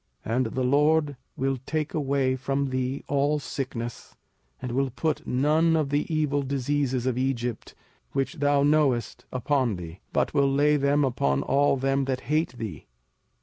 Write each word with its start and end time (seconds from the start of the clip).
05:007:015 0.25 0.35
And 0.35 0.45
the 0.47 0.63
LORD 0.63 1.17
will 1.37 1.57
take 1.67 1.93
away 1.93 2.35
from 2.35 2.71
thee 2.71 3.03
all 3.07 3.37
sickness, 3.37 4.15
and 4.59 4.71
will 4.71 4.89
put 4.89 5.27
none 5.27 5.75
of 5.75 5.89
the 5.91 6.11
evil 6.11 6.41
diseases 6.41 7.05
of 7.05 7.19
Egypt, 7.19 7.75
which 8.11 8.39
thou 8.39 8.63
knowest, 8.63 9.25
upon 9.31 9.75
thee; 9.75 9.99
but 10.11 10.33
will 10.33 10.51
lay 10.51 10.75
them 10.75 11.05
upon 11.05 11.43
all 11.43 11.77
them 11.77 12.05
that 12.05 12.21
hate 12.21 12.53
thee. 12.57 12.87